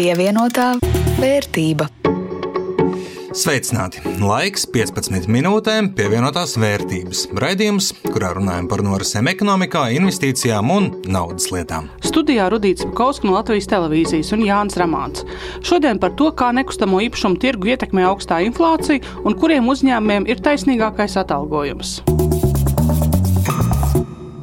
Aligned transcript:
Pievienotā 0.00 0.78
vērtība. 1.20 1.84
Sveicināti! 3.36 4.00
Laiks 4.24 4.62
15 4.72 5.26
minūtēm 5.28 5.90
pievienotās 5.92 6.54
vērtības. 6.56 7.26
Raidījums, 7.36 7.90
kurā 8.06 8.30
runājam 8.38 8.70
par 8.70 8.80
norisēm 8.86 9.28
ekonomikā, 9.28 9.82
investīcijām 9.98 10.72
un 10.72 10.86
naudas 11.04 11.50
lietām. 11.52 11.90
Studijā 12.00 12.46
Rudīts 12.48 12.86
Pakauska 12.88 13.28
no 13.28 13.34
Latvijas 13.36 13.68
televīzijas 13.68 14.32
un 14.38 14.46
Jānis 14.46 14.80
Ramāns. 14.80 15.26
Šodien 15.68 16.00
par 16.00 16.16
to, 16.16 16.30
kā 16.32 16.48
nekustamo 16.56 17.02
īpašumu 17.04 17.36
tirgu 17.44 17.74
ietekmē 17.74 18.08
augstā 18.08 18.40
inflācija 18.46 19.04
un 19.20 19.36
kuriem 19.36 19.68
uzņēmumiem 19.68 20.30
ir 20.32 20.40
taisnīgākais 20.40 21.20
atalgojums. 21.26 21.98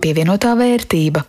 Pievienotā 0.06 0.54
vērtība. 0.62 1.26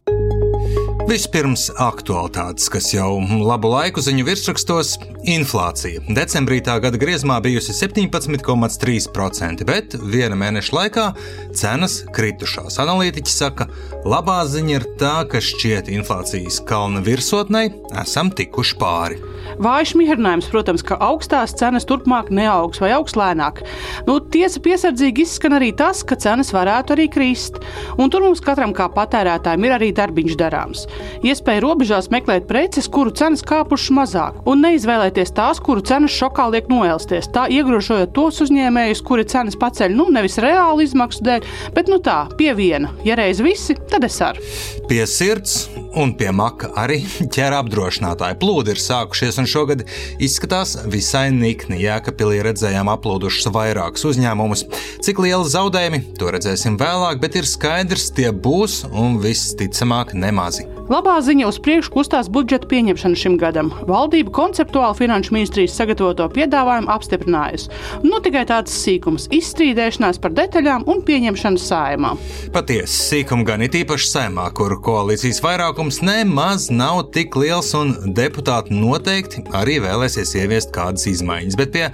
Vispirms 1.09 1.71
aktualitātes, 1.81 2.67
kas 2.69 2.91
jau 2.93 3.15
labu 3.41 3.71
laiku 3.73 4.03
ziņu 4.05 4.27
virsrakstos- 4.27 4.91
inflācija. 5.37 6.03
Decembrī 6.05 6.59
tā 6.61 6.75
gada 6.85 6.99
griezumā 7.01 7.39
bijusi 7.41 7.73
17,3%, 7.73 9.65
bet 9.65 9.97
viena 9.97 10.37
mēneša 10.37 10.73
laikā 10.79 11.07
cenas 11.55 12.05
kritušās. 12.13 12.77
Analītiķi 12.85 13.33
saka, 13.33 13.69
labā 14.05 14.45
ziņa 14.45 14.75
ir 14.77 14.85
tā, 15.01 15.25
ka 15.31 15.39
šķiet 15.41 15.89
inflācijas 15.89 16.61
kalna 16.67 17.01
virsotnei 17.01 17.73
esam 18.05 18.29
tikuši 18.31 18.77
pāri. 18.77 19.17
Vājš 19.59 19.95
mihrinājums, 19.97 20.51
protams, 20.53 20.85
ka 20.85 20.99
augstās 21.01 21.57
cenas 21.57 21.87
turpmāk 21.89 22.29
neaugs 22.29 22.79
vai 22.79 22.93
augs 22.93 23.17
lēnāk. 23.19 23.65
Nu, 24.07 24.21
tiesa 24.21 24.61
piesardzīgi 24.61 25.25
izskan 25.25 25.57
arī 25.57 25.73
tas, 25.75 26.05
ka 26.05 26.15
cenas 26.21 26.53
varētu 26.53 26.95
arī 26.95 27.09
krist. 27.11 27.57
Un 27.97 28.11
tur 28.11 28.21
mums 28.21 28.45
katram 28.45 28.75
kā 28.77 28.91
patērētājam 28.93 29.65
ir 29.65 29.73
arī 29.79 29.91
darbiņš 29.97 30.37
darāms. 30.37 30.85
Iespēja 31.27 31.63
robežās 31.65 32.11
meklēt 32.15 32.47
preces, 32.51 32.89
kuru 32.93 33.13
cenas 33.17 33.43
kāpušas 33.47 33.95
mazāk, 33.97 34.39
un 34.49 34.63
neizvēlēties 34.65 35.35
tās, 35.37 35.63
kuru 35.65 35.83
cenas 35.87 36.15
šokā 36.15 36.49
liek 36.53 36.71
noēlsties. 36.71 37.31
Tā 37.35 37.49
iegrožojot 37.53 38.15
tos 38.17 38.43
uzņēmējus, 38.47 39.05
kuri 39.07 39.27
cenas 39.29 39.59
paceļ 39.59 39.97
nu 39.99 40.09
nevis 40.15 40.39
reāli 40.43 40.87
izmaksu 40.89 41.27
dēļ, 41.27 41.51
bet 41.77 41.91
nu 41.93 42.01
tā, 42.05 42.21
pie 42.39 42.53
viena. 42.59 42.93
Ja 43.07 43.19
reiz 43.19 43.43
visi, 43.45 43.77
tad 43.91 44.07
es 44.09 44.21
arī. 44.25 44.45
Pie 44.89 45.03
sirds 45.11 45.67
un 45.99 46.13
pie 46.17 46.31
maka 46.35 46.71
arī 46.79 47.01
ķēra 47.35 47.63
apdrošinātāji 47.63 48.39
plūdi 48.41 48.75
ir 48.75 48.83
sākušies, 48.83 49.41
un 49.43 49.49
šogad 49.51 49.85
izskatās 50.23 50.77
visai 50.91 51.29
nikni. 51.35 51.81
Jēkabīlī 51.83 52.43
redzējām 52.47 52.91
aplūdušas 52.93 53.51
vairākus 53.55 54.07
uzņēmumus. 54.13 54.65
Cik 55.05 55.23
lieli 55.25 55.49
zaudējumi, 55.51 56.03
to 56.19 56.33
redzēsim 56.35 56.79
vēlāk, 56.81 57.23
bet 57.23 57.39
ir 57.39 57.49
skaidrs, 57.49 58.11
tie 58.17 58.31
būs 58.33 58.83
un 58.89 59.19
visticamāk 59.23 60.15
nemazi. 60.19 60.67
Labā 60.89 61.19
ziņa 61.21 61.45
uz 61.51 61.59
priekšu 61.61 61.91
kustās 61.93 62.31
budžeta 62.33 62.65
pieņemšana 62.71 63.19
šim 63.21 63.35
gadam. 63.37 63.69
Valdība 63.85 64.33
konceptuāli 64.33 64.97
Finanšu 64.97 65.35
ministrijas 65.37 65.75
sagatavoto 65.77 66.25
piedāvājumu 66.33 66.89
apstiprinājusi. 66.95 67.69
Nu, 68.07 68.23
tikai 68.25 68.47
tāds 68.49 68.73
sīkums- 68.73 69.27
izstrīdēšanās 69.39 70.17
par 70.23 70.33
detaļām 70.39 70.87
un 70.89 71.03
pieņemšanu 71.05 71.61
sājumā. 71.61 72.15
Patiesi 72.55 72.97
sīkumi 73.05 73.45
gan 73.45 73.63
it 73.63 73.77
īpaši 73.77 74.09
saimā, 74.15 74.47
kur 74.55 74.79
koalīcijas 74.81 75.43
vairākums 75.45 76.01
nemaz 76.01 76.71
nav 76.71 77.11
tik 77.13 77.37
liels, 77.37 77.75
un 77.75 77.93
deputāti 78.15 78.73
noteikti 78.73 79.45
arī 79.53 79.77
vēlēsies 79.85 80.33
ieviest 80.41 80.73
kādas 80.73 81.05
izmaiņas. 81.05 81.57
Bet 81.57 81.73
pie 81.73 81.91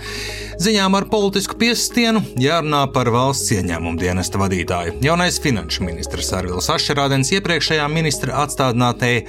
ziņām 0.63 0.95
ar 0.95 1.05
politisku 1.11 1.59
piestienu 1.59 2.23
jārunā 2.39 2.93
par 2.93 3.11
valsts 3.11 3.51
ieņēmumu 3.51 3.99
dienesta 3.99 4.39
vadītāju. 4.39 5.03
Jaunais 5.03 5.41
finanšu 5.41 5.83
ministrs 5.83 6.33
Arvils 6.33 6.71
Ašerādens 6.71 7.33
iepriekšējā 7.35 7.91
ministra 7.91 8.47
atstādināja 8.47 8.84
apstādinātēji 8.85 9.25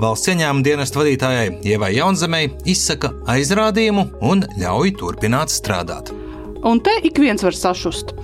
valsts 0.00 0.28
ieņēmuma 0.32 0.64
dienesta 0.64 1.00
vadītājai 1.00 1.48
Ievai 1.64 1.94
Jaunzemei 1.96 2.50
izsaka 2.68 3.12
aizrādījumu 3.32 4.10
un 4.20 4.44
ļauj 4.60 4.96
turpināt 5.00 5.52
strādāt. 5.52 6.25
Un 6.64 6.80
te 6.80 6.92
ik 7.02 7.18
viens 7.20 7.42
var 7.42 7.54
sašust. 7.56 8.14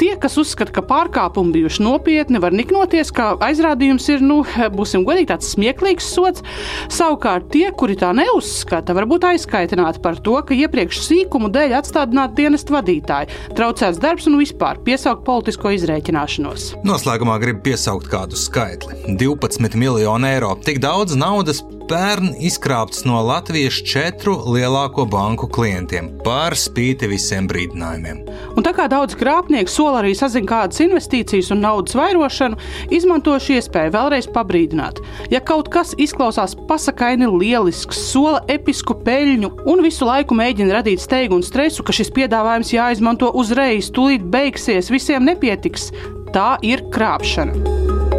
Tie, 0.00 0.12
kas 0.18 0.36
uzskata, 0.40 0.72
ka 0.74 0.82
pārkāpumi 0.86 1.54
bijuši 1.56 1.82
nopietni, 1.84 2.40
var 2.42 2.54
niknoties, 2.54 3.12
ka 3.14 3.32
aizrādījums 3.44 4.08
ir, 4.10 4.22
nu, 4.24 4.40
būsim 4.78 5.06
godīgi, 5.06 5.30
tāds 5.32 5.50
smieklīgs 5.54 6.08
sots. 6.14 6.44
Savukārt 6.92 7.50
tie, 7.52 7.68
kuri 7.78 7.96
tā 8.00 8.12
neuzskata, 8.16 8.96
var 8.96 9.06
būt 9.10 9.26
aizkaitināti 9.32 10.02
par 10.04 10.18
to, 10.24 10.38
ka 10.46 10.56
iepriekš 10.56 11.02
sīkumu 11.06 11.52
dēļ 11.54 11.76
atstādināti 11.80 12.42
dienestu 12.42 12.76
vadītāji, 12.76 13.30
traucēts 13.58 14.00
darbs 14.02 14.28
un 14.30 14.38
vispār 14.40 14.80
piesaukt 14.86 15.26
politisko 15.26 15.74
izrēķināšanos. 15.76 16.72
Noslēgumā 16.86 17.38
gribu 17.42 17.66
piesaukt 17.70 18.10
kādu 18.12 18.38
skaitli- 18.38 18.98
12 19.22 19.78
miljonu 19.78 20.30
eiro. 20.30 20.56
Tik 20.64 20.82
daudz 20.82 21.16
naudas 21.18 21.62
pērn 21.90 22.32
izkrāpts 22.44 23.04
no 23.08 23.18
Latvijas 23.26 23.78
četru 23.86 24.34
lielāko 24.54 25.04
banku 25.10 25.48
klientiem 25.50 26.10
par 26.24 26.56
spīti 26.58 27.08
visiem 27.10 27.48
brīdinājumiem. 27.50 28.22
Un 28.56 28.66
tā 28.66 28.72
kā 28.76 28.86
daudz 28.90 29.16
krāpnieku 29.18 29.72
sola 29.72 30.00
arī 30.02 30.12
sazina 30.18 30.48
kādas 30.50 30.82
investīcijas 30.84 31.50
un 31.54 31.62
naudas 31.64 31.96
vairošanu, 31.98 32.58
izmanto 32.94 33.34
šī 33.42 33.58
iespēju 33.60 33.94
vēlreiz 33.96 34.28
pabrīdināt. 34.34 35.02
Ja 35.32 35.42
kaut 35.44 35.70
kas 35.72 35.94
izklausās 36.00 36.56
pasakaini 36.68 37.30
lielisks, 37.32 38.00
sola 38.12 38.42
episku 38.52 38.96
peļņu 39.06 39.52
un 39.72 39.84
visu 39.84 40.08
laiku 40.08 40.38
mēģina 40.38 40.78
radīt 40.78 41.04
steigu 41.04 41.40
un 41.40 41.46
stresu, 41.46 41.84
ka 41.86 41.94
šis 41.96 42.12
piedāvājums 42.16 42.74
jāizmanto 42.76 43.32
uzreiz, 43.34 43.92
tūlīt 43.94 44.24
beigsies, 44.32 44.92
visiem 44.92 45.26
nepietiks, 45.28 45.90
tā 46.32 46.56
ir 46.66 46.86
krāpšana. 46.92 48.11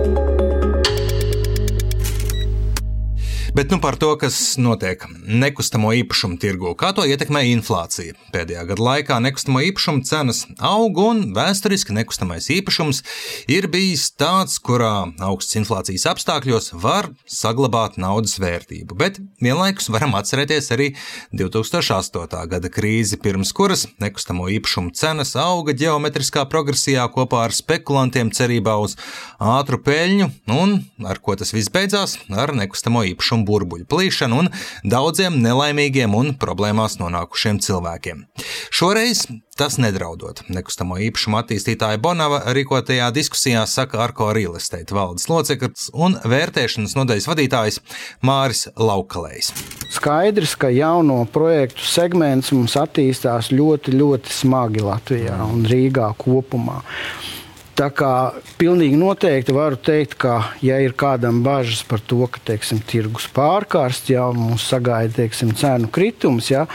Bet 3.53 3.71
nu 3.71 3.77
par 3.79 3.93
to, 3.95 4.15
kas 4.17 4.55
notiek 4.57 5.03
nekustamo 5.29 5.91
īpašumu 5.93 6.39
tirgu, 6.41 6.71
kā 6.73 6.87
to 6.97 7.03
ietekmē 7.05 7.43
inflācija. 7.51 8.15
Pēdējā 8.33 8.63
gada 8.71 8.81
laikā 8.81 9.19
nekustamo 9.21 9.61
īpašumu 9.67 10.01
cenas 10.09 10.39
aug, 10.57 10.97
un 10.97 11.19
vēsturiski 11.35 11.93
nekustamais 11.93 12.49
īpašums 12.49 13.03
ir 13.53 13.67
bijis 13.69 14.07
tāds, 14.17 14.55
kurā 14.57 15.03
augsts 15.21 15.59
inflācijas 15.59 16.07
apstākļos 16.09 16.71
var 16.81 17.11
saglabāt 17.29 17.99
naudas 18.01 18.39
vērtību. 18.41 18.97
Bet 18.97 19.19
vienlaikus 19.37 19.91
varam 19.93 20.17
atcerēties 20.17 20.71
arī 20.73 20.89
2008. 21.37 22.41
gada 22.55 22.73
krīzi, 22.73 23.21
pirms 23.21 23.53
kuras 23.53 23.85
nekustamo 24.01 24.49
īpašumu 24.55 24.95
cenas 24.97 25.35
auga 25.37 25.77
geometriskā 25.77 26.47
progresijā 26.49 27.05
kopā 27.13 27.45
ar 27.51 27.53
spekulantiem 27.53 28.33
cerībā 28.33 28.79
uz 28.81 28.97
ātru 29.37 29.77
peļņu, 29.85 30.31
un 30.57 30.79
ar 31.05 31.21
ko 31.21 31.37
tas 31.37 31.53
viss 31.53 31.69
beidzās? 31.69 32.17
Ar 32.33 32.57
nekustamo 32.57 33.05
īpašumu 33.13 33.42
un 33.43 33.49
burbuļu 33.49 33.87
plīšanu 33.91 34.43
un 34.43 34.51
daudziem 34.87 35.41
nelaimīgiem 35.43 36.15
un 36.15 36.33
problēmās 36.39 36.97
nonākušiem 37.01 37.59
cilvēkiem. 37.63 38.23
Šoreiz 38.73 39.27
tas 39.59 39.77
nedraudot. 39.77 40.41
Nekustamo 40.49 40.97
īpašumu 40.97 41.37
attīstītāja 41.37 41.99
Bonava 42.01 42.41
rīkotajā 42.55 43.11
diskusijā 43.13 43.65
saka 43.69 44.01
Arko 44.01 44.31
Real 44.33 44.55
Estate 44.57 44.95
valdes 44.95 45.27
loceklis 45.29 45.91
un 45.93 46.17
vērtēšanas 46.17 46.95
nodaļas 46.97 47.29
vadītājs 47.29 47.79
Māris 48.25 48.65
Laukalējs. 48.79 49.51
Skaidrs, 49.93 50.55
ka 50.57 50.71
jauno 50.73 51.21
projektu 51.29 51.85
segments 51.85 52.49
mums 52.55 52.77
attīstās 52.79 53.51
ļoti, 53.53 53.93
ļoti 53.99 54.33
smagi 54.33 54.87
Latvijā 54.87 55.37
un 55.45 55.67
Rīgā 55.69 56.09
kopumā. 56.17 56.81
Tā 57.73 57.87
kā 57.89 58.09
pilnīgi 58.59 58.97
noteikti 59.01 59.53
varu 59.55 59.79
teikt, 59.81 60.13
ka, 60.21 60.33
ja 60.61 60.77
ir 60.83 60.93
kādam 60.93 61.39
bažas 61.45 61.81
par 61.89 62.03
to, 62.05 62.19
ka 62.29 62.41
teiksim, 62.45 62.83
tirgus 62.85 63.25
pārkārst, 63.33 64.11
jau 64.13 64.27
mums 64.37 64.67
sagaida 64.69 65.23
teiksim, 65.23 65.55
cenu 65.57 65.89
kritums, 65.93 66.51
ja, 66.53 66.67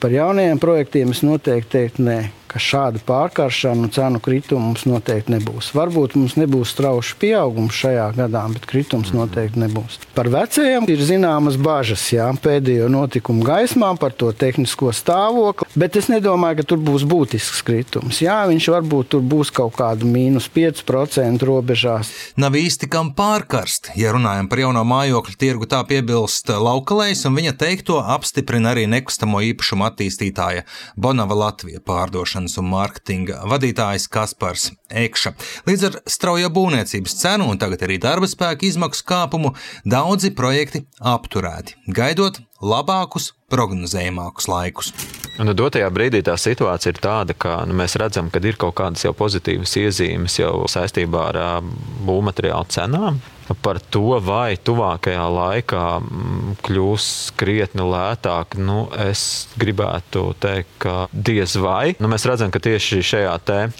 par 0.00 0.14
jaunajiem 0.14 0.62
projektiem 0.62 1.12
es 1.12 1.20
noteikti 1.26 1.74
teiktu, 1.76 2.06
nē, 2.08 2.16
ka 2.50 2.60
šāda 2.62 3.00
pārkaršana 3.06 3.86
un 3.86 3.92
cenu 3.92 4.20
krituma 4.22 4.68
mums 4.68 4.86
noteikti 4.88 5.34
nebūs. 5.34 5.72
Varbūt 5.76 6.16
mums 6.18 6.36
nebūs 6.38 6.72
strauši 6.74 7.16
pieaugums 7.20 7.76
šajā 7.76 8.06
gadā, 8.16 8.44
bet 8.54 8.66
kritums 8.68 9.12
noteikti 9.16 9.60
nebūs. 9.62 9.98
Par 10.16 10.30
vecajiem 10.32 10.86
ir 10.92 11.02
zināmas 11.06 11.58
bažas 11.60 12.04
jā, 12.12 12.28
pēdējo 12.42 12.88
notikumu 12.92 13.44
gaismā 13.46 13.92
par 14.00 14.14
to 14.16 14.30
tehnisko 14.32 14.92
stāvokli, 14.96 15.68
bet 15.78 15.98
es 16.00 16.10
nedomāju, 16.12 16.60
ka 16.60 16.68
tur 16.72 16.82
būs 16.86 17.06
būtisks 17.08 17.62
kritums. 17.66 18.22
Jā, 18.24 18.38
viņš 18.50 18.70
varbūt 18.76 19.12
tur 19.14 19.24
būs 19.26 19.52
kaut 19.54 19.76
kāda 19.78 20.06
mīnus 20.08 20.48
5% 20.54 21.46
robežās. 21.46 22.12
Nav 22.40 22.56
īsti 22.58 22.90
kam 22.92 23.12
pārkarst. 23.16 23.92
Ja 23.98 24.14
runājam 24.16 24.50
par 24.50 24.62
jauno 24.62 24.84
mājokļu 24.86 25.36
tirgu, 25.40 25.68
tā 25.70 25.82
piebilst 25.88 26.50
Laukalējs, 26.52 27.26
un 27.28 27.36
viņa 27.38 27.56
teikto 27.60 28.00
apstiprina 28.16 28.72
arī 28.74 28.86
nekustamo 28.90 29.42
īpašumu 29.50 29.86
attīstītāja 29.88 30.66
Bonava 30.96 31.36
Latvija 31.46 31.82
pārdošana 31.84 32.35
ražošanas 32.36 32.58
un 32.60 32.68
mārketinga 32.70 33.44
vadītājs 33.48 34.08
Kaspars 34.12 34.70
Ekša. 34.90 35.32
Līdz 35.66 35.84
ar 35.88 35.96
straujo 36.06 36.50
būvniecības 36.50 37.16
cenu 37.16 37.48
un 37.50 37.58
tagad 37.58 37.82
arī 37.82 37.98
darba 37.98 38.26
spēka 38.26 38.66
izmaksu 38.66 39.04
kāpumu 39.06 39.54
daudzi 39.84 40.34
projekti 40.34 40.84
apturēti, 41.00 41.76
gaidot 41.88 42.40
labākus, 42.60 43.32
prognozējamākus 43.50 44.48
laikus. 44.48 44.92
Un 45.38 45.52
dotajā 45.52 45.88
brīdī 45.92 46.22
tā 46.24 46.36
situācija 46.36 46.92
ir 46.92 47.00
tāda, 47.00 47.34
ka 47.34 47.64
nu, 47.66 47.74
mēs 47.76 47.96
redzam, 47.96 48.30
ka 48.30 48.40
ir 48.40 48.56
kaut 48.56 48.76
kādas 48.76 49.04
jau 49.04 49.12
pozitīvas 49.12 49.76
iezīmes 49.76 50.38
jau 50.38 50.66
saistībā 50.68 51.30
ar 51.32 51.62
būvmateriālu 52.06 52.68
cenām. 52.72 53.20
Par 53.62 53.80
to, 53.92 54.18
vai 54.24 54.56
tuvākajā 54.56 55.26
laikā 55.32 55.84
mm, 56.00 56.56
kļūs 56.66 57.08
krietni 57.38 57.84
lētāk, 57.86 58.56
nu, 58.58 58.86
es 59.06 59.46
gribētu 59.60 60.28
teikt, 60.42 60.72
ka 60.82 60.96
diez 61.12 61.56
vai. 61.60 61.94
Nu, 62.02 62.10
mēs 62.12 62.26
redzam, 62.28 62.52
ka 62.54 62.62
tieši 62.62 63.02
šajā 63.06 63.36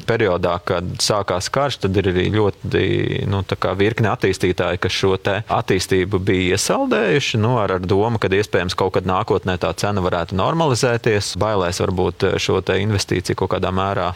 periodā, 0.07 0.57
kad 0.67 0.87
sākās 1.03 1.49
karš, 1.53 1.81
tad 1.85 1.97
ir 1.99 2.11
arī 2.13 2.29
ļoti 2.35 3.25
nu, 3.31 3.43
virkni 3.79 4.11
attīstītāji, 4.11 4.81
kas 4.83 4.95
šo 4.95 5.15
attīstību 5.17 6.21
bija 6.23 6.57
iesaldējuši 6.57 7.41
nu, 7.41 7.55
ar, 7.63 7.77
ar 7.79 7.87
domu, 7.87 8.21
ka 8.21 8.29
iespējams 8.33 8.77
kaut 8.79 8.97
kad 8.97 9.09
nākotnē 9.09 9.57
tā 9.63 9.73
cena 9.79 10.03
varētu 10.05 10.37
normalizēties. 10.39 11.35
Bailēs 11.41 11.81
varbūt 11.83 12.27
šo 12.43 12.61
investīciju 12.77 13.39
kaut 13.41 13.55
kādā 13.55 13.73
mērā 13.75 14.11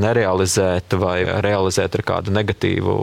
nerealizēt 0.00 0.96
vai 1.00 1.16
realizēt 1.44 1.98
ar 1.98 2.04
kādu 2.06 2.34
negatīvu 2.34 2.94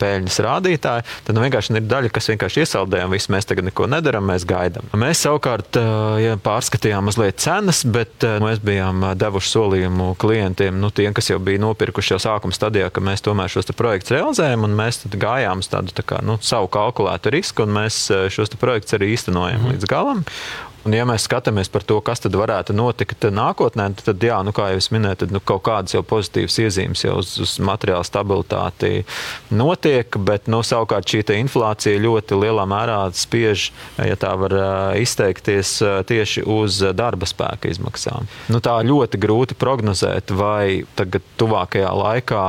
peļņas 0.00 0.40
rādītāju. 0.46 1.08
Tad 1.32 1.38
nu, 1.38 1.46
vienkārši 1.46 1.72
ir 1.78 1.84
daļa, 1.88 2.08
kas 2.12 2.26
vienkārši 2.28 2.60
iesaldējam, 2.60 3.12
visu 3.16 3.32
mēs 3.32 3.46
tagad 3.48 3.64
neko 3.64 3.86
nedaram, 3.88 4.26
mēs 4.28 4.44
gaidām. 4.44 4.90
Mēs 5.00 5.22
savukārt 5.24 5.78
ja 6.20 6.34
pārskatījām 6.44 7.06
mazliet 7.08 7.38
cenas, 7.40 7.78
bet 7.88 8.26
mēs 8.44 8.60
bijām 8.60 9.00
devuši 9.16 9.48
solījumu 9.54 10.10
klientiem, 10.20 10.76
nu, 10.82 10.90
tiem, 10.92 11.14
kas 11.16 11.30
jau 11.30 11.38
bija 11.40 11.62
nopirkuši 11.62 12.12
jau 12.12 12.18
sākuma 12.26 12.52
stadijā, 12.52 12.90
ka 12.92 13.00
mēs 13.00 13.24
tomēr 13.24 13.48
šos 13.48 13.72
projektus 13.78 14.12
realizējam, 14.12 14.66
un 14.68 14.76
mēs 14.76 15.06
gājām 15.08 15.64
uz 15.64 15.72
tādu 15.72 15.96
tā 15.96 16.04
kā, 16.04 16.20
nu, 16.20 16.36
savu 16.44 16.68
kalkulētu 16.76 17.32
risku, 17.32 17.64
un 17.64 17.72
mēs 17.78 18.02
šos 18.36 18.52
projektus 18.60 18.98
arī 18.98 19.14
īstenojam 19.16 19.56
mm 19.56 19.64
-hmm. 19.70 19.78
līdz 19.78 19.88
galam. 19.88 20.24
Un, 20.82 20.96
ja 20.96 21.04
mēs 21.06 21.28
skatāmies 21.28 21.70
par 21.70 21.84
to, 21.86 22.00
kas 22.02 22.24
tad 22.24 22.34
varētu 22.34 22.74
notikt 22.74 23.28
nākotnē, 23.30 23.88
tad, 24.02 24.22
jā, 24.22 24.40
nu, 24.42 24.50
kā 24.56 24.72
jau 24.72 24.80
es 24.82 24.90
minēju, 24.94 25.20
tad, 25.22 25.34
nu, 25.34 25.40
kaut 25.46 25.62
kādas 25.68 25.94
jau 25.94 26.02
pozitīvas 26.06 26.58
iezīmes 26.64 27.04
jau 27.04 27.14
uz, 27.20 27.36
uz 27.42 27.54
materiāla 27.62 28.02
stabilitāti 28.06 29.04
notiek, 29.54 30.18
bet 30.26 30.50
nu, 30.50 30.62
savukārt 30.66 31.06
šī 31.06 31.22
inflācija 31.38 32.00
ļoti 32.02 32.38
lielā 32.40 32.64
mērā 32.68 32.98
spiež, 33.14 33.68
ja 34.02 34.16
tā 34.18 34.32
var 34.40 34.56
izteikties, 34.98 35.76
tieši 36.08 36.42
uz 36.50 36.80
darba 36.98 37.28
spēka 37.30 37.70
izmaksām. 37.70 38.26
Nu, 38.50 38.58
tā 38.64 38.74
ļoti 38.82 39.20
grūti 39.22 39.56
prognozēt, 39.58 40.34
vai 40.34 40.82
tagad 40.98 41.22
tuvākajā 41.40 41.92
laikā 41.94 42.44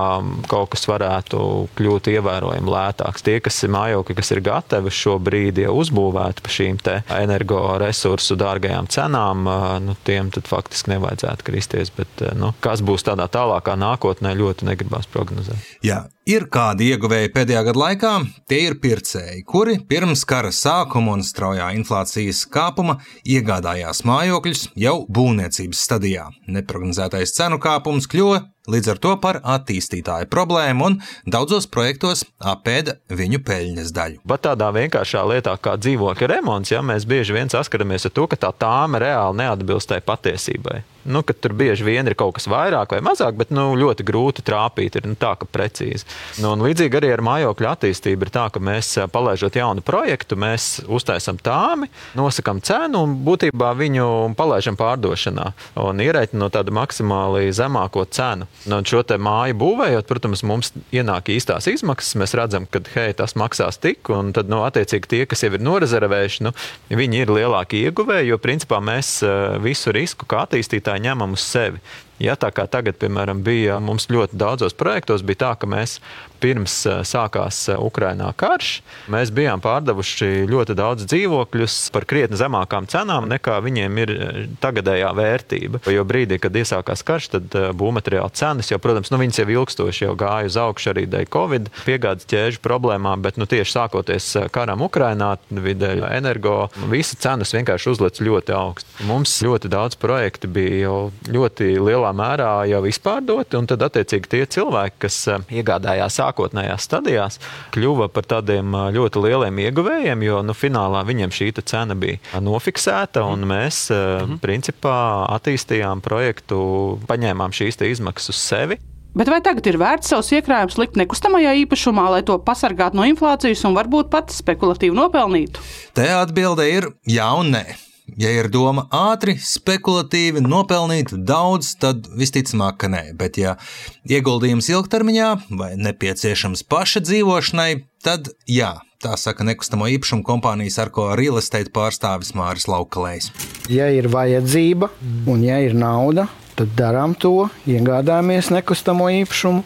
kaut 0.50 0.74
kas 0.74 0.88
varētu 0.90 1.44
kļūt 1.78 2.10
ievērojami 2.16 2.74
lētāks. 2.74 3.26
Tie, 3.26 3.38
kas 3.44 3.62
ir 3.62 3.74
mājokļi, 3.78 4.18
kas 4.18 4.34
ir 4.34 4.42
gatavi 4.46 4.94
šobrīd 4.94 5.62
jau 5.68 5.78
uzbūvēt 5.84 6.42
pa 6.44 6.58
šīm 6.58 6.82
energoresursiem, 6.84 8.23
resursu 8.24 8.40
dārgajām 8.40 8.88
cenām, 8.88 9.44
nu, 9.84 9.96
tiem 10.06 10.32
faktiski 10.32 10.94
nevajadzētu 10.94 11.44
kristies. 11.44 11.92
Bet, 11.92 12.08
nu, 12.36 12.54
kas 12.64 12.82
būs 12.82 13.04
tādā 13.04 13.28
tālākā 13.28 13.76
nākotnē, 13.76 14.34
ļoti 14.36 14.66
negribās 14.70 15.08
prognozēt. 15.12 15.60
Jā. 15.84 16.08
Ir 16.24 16.46
kādi 16.48 16.88
ieguvēji 16.94 17.34
pēdējā 17.36 17.62
gada 17.68 17.80
laikā, 17.82 18.12
tie 18.48 18.62
ir 18.70 18.78
pircēji, 18.80 19.42
kuri 19.44 19.76
pirms 19.84 20.24
kara 20.24 20.54
sākuma 20.56 21.18
un 21.18 21.24
straujā 21.28 21.68
inflācijas 21.76 22.46
kāpuma 22.48 23.02
iegādājās 23.28 24.06
mājokļus 24.08 24.70
jau 24.80 25.02
būvniecības 25.12 25.84
stadijā. 25.84 26.30
Neprognozētais 26.48 27.36
cenu 27.36 27.60
kāpums 27.60 28.08
kļuva 28.08 28.40
līdz 28.70 28.94
ar 28.94 29.02
to 29.04 29.16
par 29.24 29.42
attīstītāju 29.56 30.30
problēmu 30.32 30.88
un 30.88 30.98
daudzos 31.26 31.68
projektos 31.72 32.24
apēda 32.40 32.98
viņu 33.12 33.42
peļņas 33.48 33.92
daļu. 33.96 34.22
Bet 34.28 34.46
tādā 34.48 34.72
vienkāršā 34.76 35.26
lietā, 35.34 35.58
kā 35.60 35.76
dzīvokļa 35.82 36.32
remonts, 36.36 36.72
ja 36.72 36.84
mēs 36.86 37.08
bieži 37.10 37.36
vien 37.36 37.52
saskaramies 37.52 38.08
ar 38.08 38.16
to, 38.16 38.28
ka 38.32 38.40
tā 38.40 38.54
tāma 38.66 39.04
reāli 39.04 39.44
neatbilst 39.44 39.92
tai 39.92 40.02
patiesībai 40.06 40.82
nu, 41.06 41.24
tur 41.24 41.56
bieži 41.58 41.86
vien 41.88 42.08
ir 42.08 42.16
kaut 42.20 42.38
kas 42.38 42.48
vairāk 42.52 42.96
vai 42.96 43.02
mazāk, 43.06 43.38
bet 43.40 43.52
nu, 43.54 43.72
ļoti 43.80 44.06
grūti 44.08 44.46
trāpīt. 44.46 45.00
Ir 45.00 45.10
nu, 45.10 45.18
tā, 45.20 45.34
ka 45.40 45.48
precīzi. 45.50 46.08
Nu, 46.44 46.54
līdzīgi 46.60 47.00
arī 47.00 47.14
ar 47.16 47.24
mājokļu 47.26 47.70
attīstību 47.72 48.28
ir 48.28 48.34
tā, 48.34 48.48
ka 48.54 48.62
mēs 48.64 48.94
palaižot 49.14 49.58
jaunu 49.58 49.84
projektu, 49.86 50.38
mēs 50.40 50.84
uztaisām 50.88 51.40
tāmi, 51.44 51.90
nosakām 52.18 52.62
cenu 52.64 53.04
un 53.08 53.18
būtībā 53.26 53.74
viņu 53.80 54.08
palaidām 54.38 54.78
pārdošanā 54.80 55.50
un 55.82 56.02
ierēķinām 56.04 56.44
no 56.44 56.50
tādu 56.54 56.74
maksimāli 56.76 57.52
zemāko 57.56 58.06
cenu. 58.14 58.48
Nu, 58.70 58.82
šo 58.88 59.04
māju 59.22 59.58
būvējot, 59.60 60.08
protams, 60.10 60.44
mums 60.48 60.72
ienāk 60.94 61.32
īstās 61.34 61.68
izmaksas. 61.72 62.18
Mēs 62.20 62.36
redzam, 62.38 62.68
ka 62.70 62.82
hei, 62.96 63.14
tas 63.18 63.36
maksās 63.40 63.80
tik, 63.82 64.10
un 64.14 64.32
tad, 64.36 64.50
nu, 64.52 64.62
attiecīgi, 64.68 65.10
tie, 65.10 65.22
kas 65.30 65.46
jau 65.46 65.52
ir 65.54 65.64
norezervējuši, 65.64 66.46
nu, 66.48 66.54
viņi 66.94 67.24
ir 67.24 67.34
lielākie 67.34 67.84
ieguvēji, 67.88 68.32
jo 68.32 68.40
principā 68.42 68.80
mēs 68.84 69.16
visu 69.64 69.94
risku 69.96 70.28
kā 70.30 70.44
attīstītāji 70.48 70.93
tā 70.94 71.02
ņemam 71.02 71.34
uz 71.38 71.46
sevi. 71.46 71.82
Ja 72.22 72.38
tā 72.40 72.54
kā 72.56 72.68
tagad, 72.70 73.00
piemēram, 73.02 73.42
bija 73.44 73.80
mums 73.84 74.08
ļoti 74.14 74.38
daudzos 74.40 74.78
projektos, 74.78 75.26
bija 75.26 75.42
tā, 75.48 75.52
ka 75.60 75.68
mēs 75.68 75.98
pirms 76.44 76.76
eh, 76.90 77.02
sākās 77.08 77.68
eh, 77.72 77.80
Ukrainā 77.80 78.30
karš, 78.38 78.76
mēs 79.12 79.32
bijām 79.36 79.64
pārdevuši 79.64 80.46
ļoti 80.50 80.76
daudz 80.78 81.08
dzīvokļus 81.12 81.78
par 81.96 82.08
krietni 82.10 82.40
zemākām 82.40 82.88
cenām, 82.92 83.30
nekā 83.32 83.60
viņiem 83.64 84.02
ir 84.04 84.14
eh, 84.14 84.42
tagadējā 84.64 85.14
vērtība. 85.18 85.84
Jo 85.94 86.06
brīdī, 86.08 86.40
kad 86.44 86.56
iesākās 86.60 87.06
karš, 87.08 87.30
tad 87.38 87.58
būvmateriāla 87.80 88.32
cenas 88.36 88.72
jau, 88.72 88.80
protams, 88.84 89.12
nu, 89.14 89.20
viņas 89.22 89.44
jau 89.44 89.48
ilgstoši 89.58 90.08
jau 90.08 90.16
gāja 90.20 90.50
uz 90.50 90.60
augšu 90.60 90.92
arī 90.94 91.06
dēļ 91.12 91.30
Covid 91.34 91.70
piegādes 91.88 92.28
ķēžu 92.30 92.62
problēmām, 92.64 93.24
bet 93.24 93.40
nu, 93.40 93.48
tieši 93.50 93.78
sākoties 93.78 94.30
karam 94.54 94.84
Ukrainā, 94.86 95.34
vidēļ 95.54 96.06
energo, 96.12 96.68
visas 96.92 97.22
cenas 97.24 97.54
vienkārši 97.56 97.92
uzlec 97.94 98.20
ļoti 98.24 98.56
augstu. 98.58 98.90
Mums 99.08 99.36
ļoti 99.46 99.72
daudz 99.72 99.98
projektu 100.02 100.50
bija 100.52 100.84
jau 100.84 100.98
ļoti 101.30 101.74
lielā 101.80 102.12
mērā 102.18 102.52
jau 102.70 102.84
izpārdoti, 102.90 103.60
un 103.60 103.70
tad 103.70 103.86
attiecīgi 103.88 104.32
tie 104.34 104.44
cilvēki, 104.58 105.00
kas 105.06 105.20
iegādājās 105.54 106.20
sākumā, 106.20 106.33
sākotnējās 106.34 106.88
stadijās 106.88 107.40
kļuva 107.74 108.10
par 108.14 108.26
tādiem 108.26 108.74
ļoti 108.94 109.22
lieliem 109.24 109.60
ieguvējiem, 109.68 110.24
jo 110.26 110.42
nu, 110.44 110.54
finālā 110.54 111.04
viņiem 111.06 111.32
šī 111.32 111.52
cena 111.64 111.96
bija 111.96 112.18
nofiksēta, 112.42 113.24
un 113.24 113.44
mhm. 113.44 113.52
mēs 113.54 113.92
mhm. 113.92 114.40
principā 114.42 115.28
attīstījām 115.38 116.02
projektu, 116.02 117.00
paņēmām 117.08 117.54
šīs 117.54 117.82
izmaksas 117.84 118.34
uz 118.34 118.42
sevi. 118.42 118.80
Bet 119.14 119.30
vai 119.30 119.44
tagad 119.46 119.68
ir 119.70 119.78
vērts 119.78 120.10
savus 120.10 120.32
iekrājumus 120.34 120.80
likt 120.82 120.96
nekustamajā 120.98 121.52
īpašumā, 121.62 122.08
lai 122.16 122.24
to 122.26 122.40
pasargātu 122.42 122.98
no 122.98 123.06
inflācijas 123.06 123.62
un 123.70 123.78
varbūt 123.78 124.10
pat 124.10 124.34
spekulatīvi 124.34 124.98
nopelnītu? 124.98 125.62
Te 125.94 126.08
atbilde 126.18 126.66
ir 126.66 126.90
jā 127.06 127.30
un 127.38 127.54
nē. 127.54 127.93
Ja 128.20 128.30
ir 128.36 128.50
doma 128.52 128.84
ātri, 128.92 129.38
spekulatīvi 129.40 130.42
nopelnīt 130.44 131.14
daudz, 131.24 131.72
tad 131.80 132.10
visticamāk, 132.20 132.82
ka 132.84 132.90
nē. 132.92 133.04
Bet, 133.18 133.40
ja 133.40 133.56
ieguldījums 134.04 134.68
ilgtermiņā 134.74 135.30
vai 135.56 135.74
nepieciešams 135.80 136.66
paša 136.68 137.06
dzīvošanai, 137.08 137.70
tad 138.04 138.34
jā. 138.50 138.76
Tā 139.04 139.18
saka 139.20 139.44
nekustamo 139.44 139.88
īpašumu 139.92 140.24
kompānijas 140.24 140.78
Arko 140.80 141.10
Real 141.20 141.40
Estate 141.40 141.72
pārstāvis 141.76 142.32
Māris 142.40 142.70
Laukalējs. 142.72 143.32
Ja 143.72 143.90
ir 143.92 144.08
vajadzība 144.12 144.88
un 145.28 145.44
ja 145.44 145.58
ir 145.64 145.76
nauda, 145.76 146.30
tad 146.58 146.74
darām 146.78 147.16
to, 147.18 147.50
iegādājamies 147.70 148.52
nekustamo 148.54 149.10
īpašumu. 149.22 149.64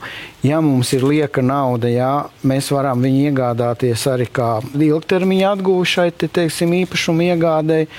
Ja 0.47 0.61
mums 0.63 0.93
ir 0.95 1.05
lieka 1.07 1.43
nauda, 1.45 1.89
jā, 1.91 2.11
mēs 2.47 2.71
varam 2.73 3.03
viņu 3.03 3.29
iegādāties 3.31 4.05
arī 4.11 4.27
kā 4.31 4.57
ilgtermiņa 4.73 5.55
atgūšai, 5.57 6.11
te, 6.17 6.29
teiksim, 6.31 6.75
īpašumu 6.83 7.31
iegādēji, 7.31 7.89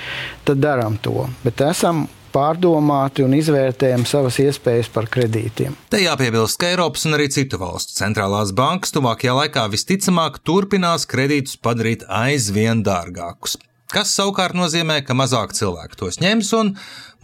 tad 0.47 0.63
darām 0.63 0.97
to. 1.03 1.27
Bet 1.45 1.61
esam 1.65 2.07
pārdomāti 2.33 3.23
un 3.25 3.33
izvērtējam 3.37 4.03
savas 4.09 4.37
iespējas 4.43 4.91
par 4.93 5.09
kredītiem. 5.11 5.77
Te 5.89 6.01
jāpiebilst, 6.03 6.59
ka 6.61 6.69
Eiropas 6.73 7.07
un 7.09 7.17
arī 7.17 7.29
citu 7.33 7.57
valstu 7.61 7.97
centrālās 7.97 8.53
bankas 8.55 8.93
tuvākajā 8.95 9.33
laikā 9.43 9.65
visticamāk 9.73 10.41
turpinās 10.45 11.09
kredītus 11.09 11.57
padarīt 11.57 12.05
aizvien 12.05 12.85
dārgākus 12.85 13.57
kas 13.93 14.13
savukārt 14.13 14.57
nozīmē, 14.57 14.99
ka 15.05 15.15
mazāk 15.17 15.55
cilvēku 15.57 15.97
tos 15.99 16.19
ņems 16.21 16.51
un 16.59 16.73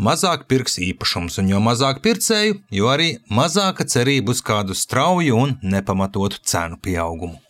mazāk 0.01 0.47
pirks 0.51 0.79
īpašumus, 0.81 1.39
un 1.41 1.51
jo 1.53 1.61
mazāk 1.63 2.01
pircēju, 2.05 2.59
jo 2.79 2.89
arī 2.91 3.11
mazāka 3.29 3.87
cerība 3.87 4.33
uz 4.35 4.41
kādu 4.45 4.77
strauju 4.77 5.37
un 5.45 5.57
nepamatotu 5.75 6.41
cenu 6.43 6.81
pieaugumu 6.81 7.41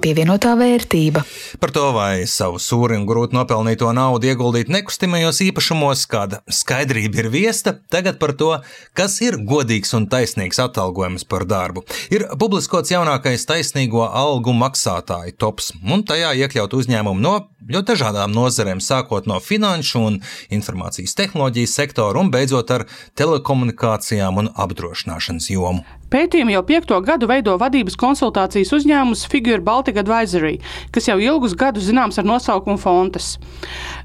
pievienotā 0.00 0.54
vērtība. 0.56 1.22
Par 1.60 1.74
to, 1.76 1.82
vai 1.92 2.24
savu 2.24 2.56
sūri 2.56 2.96
un 2.96 3.02
grūti 3.04 3.36
nopelnīto 3.36 3.90
naudu 3.92 4.30
ieguldīt 4.30 4.70
nekustamajos 4.72 5.42
īpašumos, 5.44 6.06
kāda 6.08 6.38
skaidrība 6.48 7.20
ir 7.20 7.28
viesta, 7.34 7.74
tagad 7.92 8.16
par 8.22 8.32
to, 8.32 8.48
kas 8.96 9.18
ir 9.20 9.36
godīgs 9.44 9.92
un 9.98 10.06
taisnīgs 10.08 10.62
atalgojums 10.64 11.26
par 11.28 11.44
darbu. 11.44 11.84
Ir 12.08 12.24
publiskots 12.40 12.94
jaunākais 12.94 13.44
taisnīgo 13.44 14.06
algu 14.08 14.56
maksātāju 14.56 15.36
tops, 15.36 15.74
un 15.84 16.00
tajā 16.08 16.32
iekļaut 16.40 16.78
uzņēmumu 16.80 17.20
no 17.20 17.34
ļoti 17.70 17.92
dažādām 17.92 18.34
nozarēm, 18.34 18.82
sākot 18.82 19.28
no 19.30 19.38
finanšu 19.42 20.02
un 20.08 20.18
informācijas 20.52 21.16
tehnoloģijas 21.18 21.76
sektora 21.78 22.20
un 22.20 22.30
beidzot 22.34 22.70
ar 22.74 22.86
telekomunikācijām 23.18 24.42
un 24.42 24.50
apdrošināšanas 24.54 25.50
jomu. 25.52 25.84
Pētījumu 26.10 26.50
jau 26.56 26.62
piekto 26.66 26.98
gadu 27.06 27.28
veido 27.30 27.54
vadības 27.60 27.94
konsultācijas 28.00 28.72
uzņēmums 28.74 29.22
Figure 29.30 29.62
Baltic 29.62 30.00
Advisory, 30.02 30.56
kas 30.90 31.06
jau 31.06 31.18
ilgus 31.22 31.54
gadus 31.54 31.86
zināms 31.86 32.18
ar 32.18 32.26
nosaukumu 32.26 32.80
Fontes. 32.82 33.36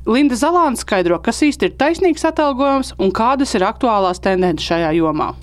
Linda 0.06 0.38
Zalāna 0.38 0.78
skaidro, 0.78 1.18
kas 1.18 1.42
īsti 1.42 1.72
ir 1.72 1.78
taisnīgs 1.82 2.28
atalgojums 2.30 2.94
un 3.02 3.14
kādas 3.16 3.58
ir 3.58 3.66
aktuālās 3.66 4.22
tendences 4.22 4.70
šajā 4.70 4.94
jomā. 5.00 5.34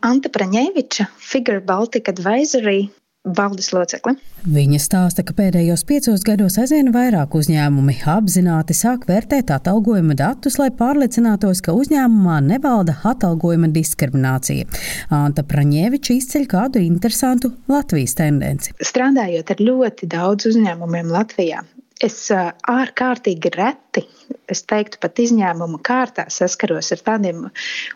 Anta 0.00 0.30
Praņēviča, 0.32 1.10
Figure 1.20 1.60
Baltica 1.60 2.10
Advisory 2.10 2.88
valdes 3.24 3.68
locekli. 3.74 4.14
Viņa 4.48 4.78
stāsta, 4.80 5.22
ka 5.26 5.34
pēdējos 5.36 5.82
piecos 5.88 6.22
gados 6.24 6.56
aizvien 6.60 6.88
vairāk 6.94 7.34
uzņēmumi 7.36 7.98
apzināti 8.08 8.76
sāk 8.76 9.04
vērtēt 9.10 9.52
atalgojuma 9.52 10.16
datus, 10.16 10.56
lai 10.60 10.70
pārliecinātos, 10.76 11.60
ka 11.64 11.74
uzņēmumā 11.76 12.38
nevalda 12.46 12.96
atalgojuma 13.10 13.68
diskriminācija. 13.74 14.68
Anta 15.12 15.44
Praņēviča 15.44 16.16
izceļ 16.16 16.48
kādu 16.48 16.84
interesantu 16.84 17.52
Latvijas 17.68 18.16
tendenci. 18.16 18.72
Strādājot 18.80 19.52
ar 19.52 19.64
ļoti 19.68 20.08
daudz 20.16 20.48
uzņēmumiem 20.54 21.12
Latvijā, 21.12 21.60
es 22.00 22.22
ārkārtīgi 22.32 23.52
reti, 23.58 24.06
es 24.52 24.62
teiktu, 24.68 25.00
pat 25.02 25.22
izņēmuma 25.24 25.80
kārtā 25.86 26.26
saskaros 26.32 26.92
ar 26.96 27.02
tādiem 27.10 27.48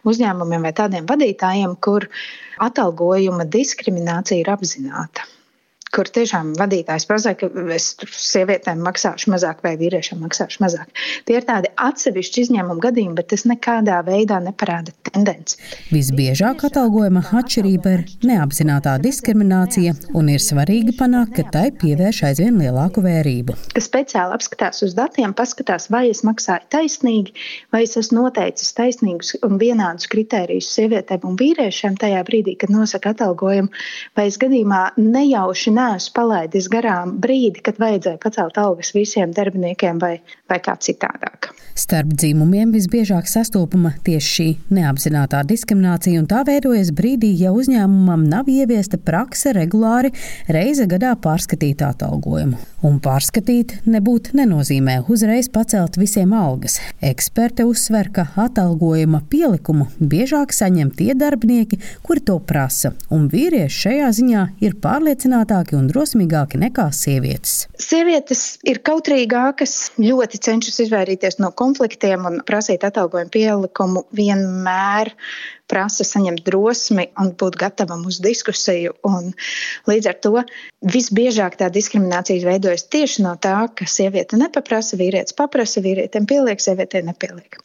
uzņēmumiem 0.08 0.68
vai 0.68 0.74
tādiem 0.80 1.08
vadītājiem, 1.10 1.76
kur 1.84 2.08
atalgojuma 2.62 3.46
diskriminācija 3.56 4.42
ir 4.42 4.52
apzināta 4.54 5.28
kur 5.94 6.08
tiešām 6.10 6.52
vadītājs 6.58 7.06
pasaka, 7.08 7.48
ka 7.48 7.66
es 7.74 7.92
sievietēm 8.02 8.82
maksāšu 8.84 9.30
mazāk 9.34 9.62
vai 9.64 9.74
vīriešiem 9.80 10.22
maksāšu 10.24 10.62
mazāk. 10.64 10.90
Tie 11.28 11.36
ir 11.38 11.46
tādi 11.46 11.70
atsevišķi 11.88 12.44
izņēmumi 12.46 12.82
gadījumi, 12.82 13.16
bet 13.18 13.30
tas 13.32 13.46
nekādā 13.48 14.00
veidā 14.06 14.40
neparāda 14.42 14.94
tendenci. 15.10 15.60
Visbiežāk 15.94 16.64
atalgojuma 16.68 17.22
atšķirība 17.40 17.94
ir 17.94 18.04
neapzinātā 18.26 18.96
diskriminācija, 19.04 19.94
un 20.18 20.32
ir 20.32 20.42
svarīgi 20.42 20.96
panākt, 20.98 21.36
ka 21.38 21.46
tai 21.54 21.68
pievērš 21.78 22.24
aizvien 22.30 22.58
lielāku 22.58 23.04
vērību. 23.04 23.56
Kas 23.76 23.88
speciāli 23.90 24.34
apskatās 24.36 24.82
uz 24.86 24.96
datiem, 24.98 25.34
paskatās, 25.36 25.88
vai 25.94 26.08
es 26.10 26.24
maksāju 26.26 26.66
taisnīgi, 26.74 27.34
vai 27.74 27.84
es 27.86 27.94
esmu 28.00 28.24
noteicis 28.24 28.74
taisnīgus 28.76 29.36
un 29.46 29.58
vienādus 29.62 30.10
kritērijus 30.10 30.72
sievietēm 30.74 31.26
un 31.28 31.38
vīriešiem 31.38 31.98
tajā 32.00 32.22
brīdī, 32.26 32.56
kad 32.58 32.72
nosaka 32.74 33.14
atalgojumu, 33.14 33.70
vai 34.18 34.28
es 34.30 34.38
gadījumā 34.42 34.82
nejauši 34.98 35.74
ne 35.74 35.83
neesmu 35.84 36.14
palaidis 36.16 36.68
garām 36.72 37.18
brīdi, 37.22 37.62
kad 37.64 37.78
vajadzēja 37.82 38.20
pacelt 38.22 38.58
algas 38.60 38.94
visiem 38.96 39.34
darbiniekiem 39.36 40.00
vai, 40.02 40.16
vai 40.50 40.60
kā 40.64 40.76
citādāk. 40.80 41.52
Starp 41.74 42.12
dzimumiem 42.14 42.70
visbiežāk 42.70 43.26
sastopama 43.26 43.90
tieši 44.06 44.28
šī 44.34 44.44
neapzinātā 44.76 45.40
diskriminācija, 45.48 46.20
un 46.22 46.28
tā 46.30 46.44
veidojas 46.46 46.92
brīdī, 46.94 47.32
ja 47.40 47.50
uzņēmumam 47.50 48.22
nav 48.30 48.46
ieviesta 48.50 49.00
prakse 49.02 49.50
regulāri 49.56 50.12
reize 50.46 50.86
gadā 50.86 51.16
pārskatīt 51.18 51.82
atalgojumu. 51.82 52.60
Un 52.86 53.00
pārskatīt 53.02 53.80
nebūtu 53.90 54.36
nenozīmē 54.38 55.00
uzreiz 55.10 55.48
pacelt 55.50 55.98
visiem 55.98 56.36
algas. 56.38 56.78
Eksperte 57.02 57.66
uzsver, 57.66 58.12
ka 58.14 58.28
atalgojuma 58.44 59.24
pielikumu 59.32 59.88
biežāk 59.98 60.54
saņem 60.54 60.94
tie 60.94 61.10
darbinieki, 61.18 61.80
kuri 62.06 62.22
to 62.22 62.38
prasa, 62.38 62.94
un 63.10 63.26
vīrieši 63.32 63.82
šajā 63.88 64.14
ziņā 64.20 64.46
ir 64.62 64.78
pārliecinātāki 65.64 65.78
un 65.78 65.88
drosmīgāki 65.88 66.58
nekā 66.60 66.90
sievietes. 66.92 67.66
Sievietes 67.78 68.58
ir 68.64 68.80
kautrīgākas, 68.84 69.92
ļoti 69.98 70.40
cenšas 70.40 70.80
izvairīties 70.86 71.40
no 71.40 71.50
konfliktiem 71.52 72.24
un 72.26 72.42
prasīt 72.46 72.84
atalgojumu 72.84 73.30
pielikumu 73.30 74.04
vienmēr 74.12 75.14
prasa 75.70 76.04
saņemt 76.06 76.44
drosmi 76.46 77.06
un 77.20 77.32
būt 77.40 77.56
gatavam 77.60 78.04
uz 78.08 78.20
diskusiju. 78.24 78.94
Un 79.08 79.32
līdz 79.88 80.10
ar 80.10 80.18
to 80.24 80.32
visbiežāk 80.94 81.56
tā 81.60 81.70
diskriminācija 81.72 82.44
veidojas 82.44 82.86
tieši 82.92 83.24
no 83.24 83.34
tā, 83.40 83.56
ka 83.76 83.88
sieviete 83.88 84.38
nepaprasa, 84.40 84.98
vīrietis 85.00 85.36
paprasa, 85.36 85.82
vīrietim 85.84 86.28
pieliek, 86.30 86.60
sievietei 86.60 87.04
nepieliek. 87.06 87.60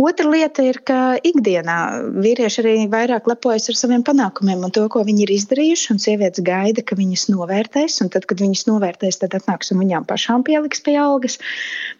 Otra 0.00 0.30
lieta 0.32 0.64
ir, 0.64 0.80
ka 0.86 1.00
ikdienā 1.20 1.78
vīrieši 2.24 2.62
arī 2.64 2.76
vairāk 2.92 3.28
lepojas 3.30 3.68
ar 3.72 3.78
saviem 3.78 4.04
panākumiem 4.06 4.64
un 4.64 4.72
to, 4.74 4.86
ko 4.92 5.04
viņi 5.06 5.26
ir 5.26 5.34
izdarījuši, 5.36 5.90
un 5.94 6.00
sievietes 6.02 6.44
gaida, 6.46 6.84
ka 6.86 6.96
viņas 6.98 7.28
novērtēs, 7.32 8.00
un 8.04 8.12
tad, 8.12 8.26
kad 8.30 8.40
viņas 8.42 8.64
novērtēs, 8.70 9.20
tad 9.22 9.36
atnāks 9.38 9.74
un 9.74 9.82
viņām 9.84 10.08
pašām 10.08 10.46
pieliks 10.48 10.82
pie 10.86 10.96
algas. 11.00 11.38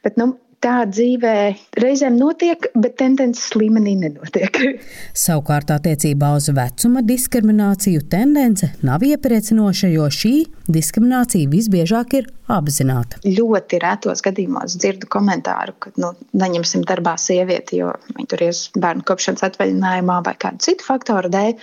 Bet, 0.02 0.16
nu, 0.20 0.32
tā 0.62 0.82
dzīvē 0.88 1.34
reizēm 1.82 2.16
notiek, 2.18 2.68
bet 2.78 2.96
tendences 3.00 3.52
līmenī 3.58 3.96
nenotiek. 4.00 4.58
Savukārt, 5.24 5.72
attiecībā 5.74 6.32
uz 6.38 6.48
vecuma 6.54 7.02
diskrimināciju 7.06 8.04
tendence 8.12 8.72
nav 8.86 9.04
iepriecinoša, 9.06 9.90
jo 9.96 10.08
šī 10.12 10.34
diskriminācija 10.72 11.50
visbiežāk 11.50 12.16
ir 12.20 12.30
apzināta. 12.52 13.20
Ļoti 13.24 13.80
retos 13.82 14.22
gadījumos 14.24 14.76
dzirdu 14.80 15.08
komentāru, 15.12 15.74
ka 15.82 15.92
nu, 16.00 16.12
neņemsim 16.36 16.84
darbā 16.88 17.14
sievieti, 17.20 17.80
jo 17.82 17.92
viņa 18.12 18.28
tur 18.30 18.44
ies 18.46 18.64
bērnu 18.76 19.06
kopšanas 19.08 19.46
atvaļinājumā 19.48 20.18
vai 20.26 20.34
kādu 20.42 20.62
citu 20.66 20.86
faktoru 20.86 21.30
dēļ. 21.32 21.54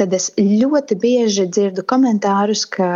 Tad 0.00 0.16
es 0.16 0.30
ļoti 0.38 0.98
bieži 1.00 1.48
dzirdu 1.50 1.86
komentārus, 1.88 2.66
ka 2.76 2.88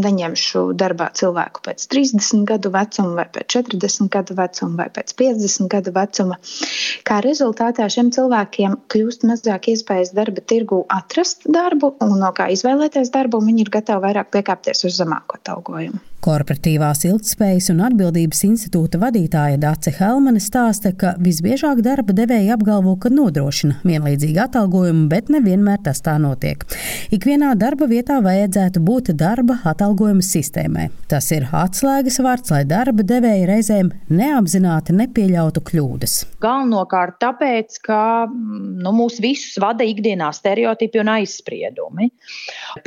neņemšu 0.00 0.64
darbā 0.80 1.10
cilvēku 1.18 1.64
pēc 1.68 1.86
30 1.94 2.46
gadu 2.48 2.72
vecuma 2.74 3.14
vai 3.20 3.26
pēc 3.36 3.58
40 3.58 4.10
gadu 4.14 4.36
vecuma 4.38 4.82
vai 4.82 4.88
pēc 4.96 5.14
50 5.20 5.70
gadu 5.74 5.94
vecuma. 5.96 6.38
Kā 7.08 7.20
rezultātā 7.24 7.88
šiem 7.90 8.10
cilvēkiem 8.14 8.78
kļūst 8.92 9.28
mazāk 9.30 9.70
iespējas 9.74 10.14
darba 10.16 10.44
tirgu 10.54 10.82
atrast 10.88 11.46
darbu 11.58 11.94
un 12.04 12.18
no 12.22 12.32
kā 12.36 12.50
izvēlēties 12.54 13.12
darbu, 13.14 13.40
un 13.40 13.52
viņi 13.52 13.66
ir 13.66 13.76
gatavi 13.78 14.08
vairāk 14.08 14.34
piekāpties 14.34 14.86
uz 14.88 14.98
zemāko 15.02 15.40
atalgojumu. 15.40 16.13
Korporatīvās 16.24 17.02
ilgspējas 17.04 17.66
un 17.74 17.82
atbildības 17.84 18.38
institūta 18.46 18.96
vadītāja 19.02 19.58
Dace 19.60 19.90
Helmane 19.98 20.40
stāsta, 20.40 20.94
ka 20.96 21.10
visbiežāk 21.20 21.82
darba 21.84 22.14
devēja 22.16 22.54
apgalvo, 22.56 22.94
ka 22.96 23.10
nodrošina 23.12 23.82
vienlīdzīgu 23.84 24.40
atalgojumu, 24.46 25.02
bet 25.10 25.28
nevienmēr 25.34 25.82
tas 25.84 26.00
tā 26.06 26.14
notiek. 26.22 26.64
Ikvienā 27.12 27.50
darba 27.60 27.84
vietā 27.90 28.22
vajadzētu 28.24 28.80
būt 28.86 29.10
darba 29.20 29.58
atalgojuma 29.68 30.24
sistēmai. 30.24 30.86
Tas 31.12 31.28
ir 31.36 31.44
atslēgas 31.52 32.16
vārds, 32.24 32.54
lai 32.54 32.62
darba 32.72 33.04
devēja 33.04 33.50
reizēm 33.52 33.92
neapzināti 34.08 34.96
nepieļautu 34.96 35.60
kļūdas. 35.68 36.16
Galvenokārt 36.40 37.20
tāpēc, 37.20 37.76
ka 37.84 38.00
nu, 38.32 38.94
mūs 38.96 39.20
visus 39.20 39.60
vada 39.60 39.84
ikdienā 39.84 40.32
stereotipi 40.32 41.04
un 41.04 41.12
aizspriedumi. 41.18 42.08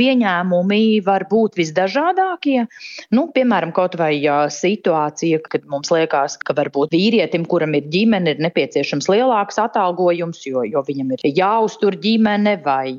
Pieņēmumi 0.01 0.81
var 1.05 1.29
būt 1.29 1.61
visdažādākie. 1.61 2.65
Nu, 3.13 3.26
piemēram, 3.35 3.71
kaut 3.75 3.95
vai 3.99 4.13
situācija, 4.53 5.39
kad 5.51 5.65
mums 5.69 5.91
liekas, 5.93 6.37
ka 6.41 6.55
varbūt 6.57 6.93
vīrietim, 6.95 7.45
kuram 7.49 7.75
ir 7.77 7.87
ģimene, 7.91 8.35
ir 8.35 8.43
nepieciešams 8.45 9.09
lielāks 9.11 9.59
atalgojums, 9.61 10.43
jo, 10.47 10.63
jo 10.67 10.83
viņam 10.87 11.13
ir 11.15 11.25
jāuztur 11.37 11.97
ģimene, 12.01 12.57
vai, 12.65 12.95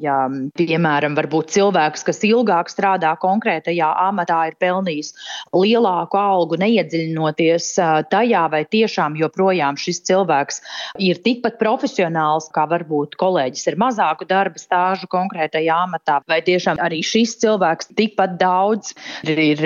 piemēram, 0.59 1.17
varbūt 1.19 1.53
cilvēks, 1.57 2.05
kas 2.09 2.23
ilgāk 2.29 2.73
strādā 2.73 3.15
konkrētajā 3.21 3.89
amatā, 4.09 4.41
ir 4.51 4.59
pelnījis 4.61 5.13
lielāku 5.57 6.21
algu, 6.21 6.59
neiedziļinoties 6.61 7.71
tajā, 8.13 8.45
vai 8.53 8.63
tiešām 8.69 9.19
joprojām 9.21 9.79
šis 9.81 10.03
cilvēks 10.09 10.63
ir 11.05 11.21
tikpat 11.25 11.59
profesionāls, 11.61 12.51
kā 12.55 12.67
varbūt 12.71 13.19
kolēģis 13.21 13.69
ar 13.73 13.79
mazāku 13.85 14.29
darba 14.29 14.61
stāžu 14.61 15.09
konkrētajā 15.13 15.83
amatā, 15.89 16.21
vai 16.29 16.41
tiešām 16.47 16.81
arī 16.83 17.03
šis 17.07 17.37
cilvēks 17.43 17.93
tikpat 17.99 18.39
daudz 18.41 18.95
ir 19.29 19.63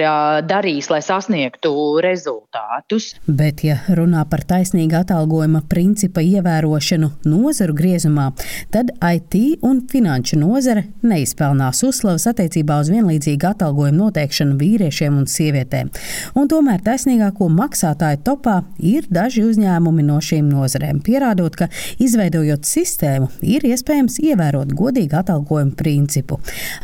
darījis, 0.53 0.89
lai 0.93 1.01
sasniegtu 1.05 1.73
rezultātus. 2.05 3.13
Bet, 3.27 3.63
ja 3.65 3.79
runā 3.97 4.25
par 4.29 4.45
taisnīgu 4.49 4.99
atalgojuma 5.01 5.63
principa 5.71 6.23
ievērošanu 6.25 7.09
nozaru 7.29 7.77
griezumā, 7.77 8.29
tad 8.75 8.93
IT 8.99 9.65
un 9.67 9.83
finanšu 9.91 10.39
nozare 10.41 10.85
neizpelnās 11.07 11.83
uzslavas 11.87 12.29
attiecībā 12.31 12.79
uz 12.83 12.91
vienlīdzīgu 12.93 13.49
atalgojumu 13.53 14.07
noteikšanu 14.07 14.59
vīriešiem 14.61 15.19
un 15.23 15.29
sievietēm. 15.31 15.93
Un 16.39 16.51
tomēr 16.51 16.83
taisnīgāko 16.85 17.49
maksātāju 17.53 18.23
topā 18.27 18.59
ir 18.79 19.09
daži 19.13 19.45
uzņēmumi 19.49 20.07
no 20.09 20.19
šīm 20.23 20.51
nozarēm, 20.53 21.01
pierādot, 21.07 21.57
ka 21.57 21.71
izveidojot 22.03 22.69
sistēmu, 22.69 23.31
ir 23.47 23.65
iespējams 23.73 24.19
ievērot 24.23 24.75
godīgu 24.77 25.21
atalgojumu 25.23 25.77
principu. 25.79 26.41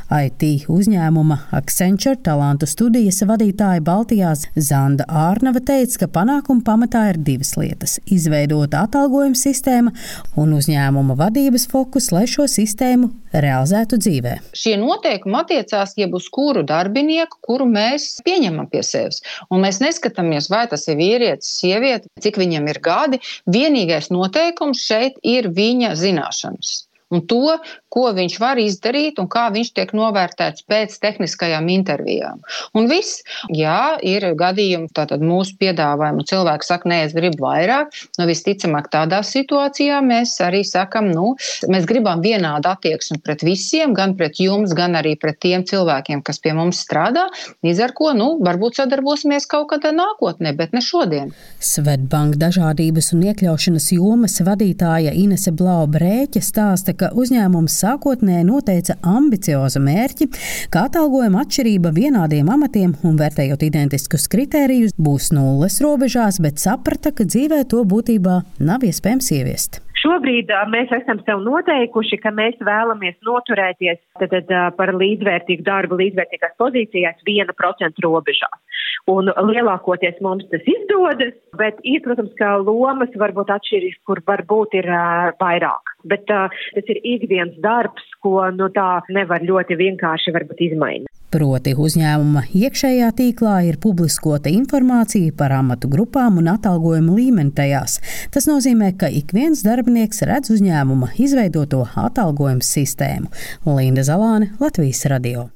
IT 0.08 0.68
uzņēmuma 0.72 1.40
Accenture 1.58 2.18
talantu 2.24 2.68
studijas 2.70 3.20
vadītāja 3.28 3.47
vadītāja 3.48 3.80
Baltijās 3.80 4.46
Zanda 4.56 5.04
Ārnava 5.08 5.60
teica, 5.64 6.04
ka 6.04 6.08
panākuma 6.12 6.62
pamatā 6.64 7.08
ir 7.10 7.18
divas 7.18 7.56
lietas- 7.56 7.98
izveidota 8.16 8.84
atalgojuma 8.84 9.36
sistēma 9.36 9.92
un 10.36 10.52
uzņēmuma 10.52 11.16
vadības 11.16 11.66
fokus, 11.70 12.12
lai 12.12 12.26
šo 12.26 12.44
sistēmu 12.44 13.10
realizētu 13.32 13.98
dzīvē. 13.98 14.34
Šie 14.52 14.76
noteikumi 14.76 15.36
attiecās 15.40 15.94
jau 15.96 16.08
uz 16.12 16.28
kuru 16.28 16.62
darbinieku, 16.62 17.40
kuru 17.42 17.64
mēs 17.64 18.20
pieņemam 18.24 18.70
pie 18.70 18.82
sevis. 18.82 19.22
Un 19.50 19.62
mēs 19.62 19.80
neskatāmies, 19.80 20.50
vai 20.50 20.66
tas 20.66 20.86
ir 20.88 20.96
vīrietis, 20.96 21.60
sieviete, 21.60 22.06
cik 22.20 22.36
viņam 22.36 22.68
ir 22.68 22.80
gadi. 22.80 23.20
Vienīgais 23.46 24.10
noteikums 24.10 24.80
šeit 24.80 25.16
ir 25.22 25.48
viņa 25.48 25.94
zināšanas. 25.96 26.87
Un 27.14 27.24
to, 27.28 27.56
ko 27.88 28.08
viņš 28.16 28.36
var 28.42 28.60
izdarīt 28.60 29.18
un 29.22 29.28
kā 29.32 29.48
viņš 29.54 29.72
tiek 29.76 29.94
novērtēts 29.96 30.66
pēc 30.68 30.96
tehniskajām 31.02 31.68
intervijām. 31.72 32.42
Un 32.76 32.88
viss, 32.90 33.22
jā, 33.54 33.96
ir 34.04 34.26
gadījumi, 34.38 34.90
tātad 34.96 35.24
mūsu 35.24 35.56
piedāvājumu 35.60 36.26
cilvēki 36.28 36.68
saka, 36.68 36.90
nē, 36.90 37.00
es 37.06 37.16
gribu 37.16 37.46
vairāk, 37.46 37.94
nu 38.20 38.28
visticamāk 38.28 38.90
tādā 38.92 39.22
situācijā 39.24 40.00
mēs 40.04 40.36
arī 40.44 40.62
sakam, 40.66 41.10
nu, 41.14 41.32
mēs 41.70 41.88
gribam 41.88 42.22
vienādu 42.24 42.70
attieksmi 42.72 43.20
pret 43.24 43.44
visiem, 43.46 43.94
gan 43.96 44.14
pret 44.18 44.40
jums, 44.42 44.74
gan 44.76 44.98
arī 44.98 45.14
pret 45.20 45.40
tiem 45.42 45.64
cilvēkiem, 45.68 46.22
kas 46.26 46.42
pie 46.44 46.54
mums 46.56 46.82
strādā, 46.84 47.28
līdz 47.64 47.82
ar 47.88 47.96
ko, 47.96 48.12
nu, 48.16 48.30
varbūt 48.44 48.82
sadarbosimies 48.82 49.48
kaut 49.48 49.70
kādā 49.72 49.94
nākotnē, 49.96 50.52
bet 50.58 50.76
ne 50.76 50.84
šodien. 50.84 51.32
Svetbank 51.64 52.36
dažādības 52.40 53.12
un 53.16 53.24
iekļaušanas 53.30 53.90
jomas 53.96 54.38
vadītāja 54.44 55.14
Inese 55.16 55.52
Blau-Brēķa 55.56 56.42
stāsta, 56.44 56.94
ka 56.98 57.10
uzņēmums 57.18 57.78
sākotnēji 57.82 58.46
noteica 58.48 58.98
ambiciozu 59.06 59.82
mērķi, 59.84 60.28
ka 60.74 60.86
atalgojuma 60.88 61.44
atšķirība 61.46 61.94
vienādiem 61.96 62.50
amatiem 62.52 62.94
un 63.06 63.18
vērtējot 63.20 63.66
identiskus 63.70 64.28
kritērijus 64.32 64.96
būs 64.98 65.32
nulles 65.36 65.80
robežās, 65.84 66.42
bet 66.44 66.62
saprata, 66.62 67.14
ka 67.14 67.28
dzīvē 67.28 67.64
to 67.70 67.84
būtībā 67.88 68.40
nav 68.60 68.86
iespējams 68.88 69.34
ieviest. 69.38 69.82
Šobrīd 70.08 70.48
mēs 70.72 70.92
esam 70.96 71.18
sev 71.26 71.42
noteikuši, 71.44 72.16
ka 72.22 72.30
mēs 72.32 72.56
vēlamies 72.64 73.18
noturēties 73.28 73.98
tad, 74.20 74.32
tad, 74.32 74.52
par 74.78 74.94
līdzvērtīgu 74.96 75.66
darbu 75.66 75.98
līdzvērtīgās 76.00 76.54
pozīcijās 76.62 77.20
1% 77.28 78.00
robežās. 78.06 78.78
Un 79.12 79.28
lielākoties 79.28 80.16
mums 80.24 80.48
tas 80.52 80.64
izdodas, 80.68 81.36
bet 81.60 81.80
ir, 81.84 82.00
protams, 82.06 82.32
ka 82.40 82.56
lomas 82.62 83.12
varbūt 83.20 83.52
atšķirīgas, 83.52 84.00
kur 84.08 84.22
varbūt 84.32 84.78
ir 84.80 84.88
uh, 84.88 85.28
vairāk. 85.40 85.94
Bet 86.08 86.32
uh, 86.32 86.56
tas 86.76 86.92
ir 86.92 87.00
ikdienas 87.04 87.60
darbs, 87.64 88.08
ko 88.24 88.40
nu, 88.56 88.72
tā 88.72 88.90
nevar 89.12 89.44
ļoti 89.44 89.76
vienkārši 89.80 90.36
izmainīt. 90.70 91.17
Proti 91.28 91.74
uzņēmuma 91.76 92.46
iekšējā 92.56 93.08
tīklā 93.18 93.58
ir 93.68 93.76
publiskota 93.82 94.48
informācija 94.48 95.34
par 95.36 95.52
amatu 95.58 95.90
grupām 95.92 96.38
un 96.40 96.48
atalgojumu 96.54 97.18
līmeni 97.18 97.52
tajās. 97.52 97.98
Tas 98.32 98.48
nozīmē, 98.48 98.94
ka 98.96 99.10
ik 99.12 99.34
viens 99.36 99.60
darbinieks 99.66 100.24
redz 100.24 100.48
uzņēmuma 100.56 101.10
izveidoto 101.20 101.82
atalgojumu 102.00 102.64
sistēmu. 102.64 103.28
Linda 103.68 104.06
Zalāne, 104.08 104.54
Latvijas 104.56 105.04
radio. 105.12 105.50